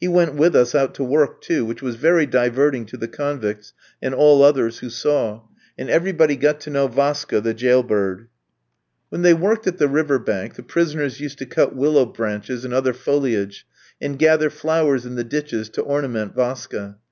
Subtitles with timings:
[0.00, 3.72] He went with us out to work too, which was very diverting to the convicts
[4.00, 5.42] and all others who saw;
[5.76, 8.28] and everybody got to know Vaska, the jailbird.
[9.08, 12.72] When they worked at the river bank, the prisoners used to cut willow branches and
[12.72, 13.66] other foliage,
[14.00, 16.98] and gather flowers in the ditches to ornament Vaska.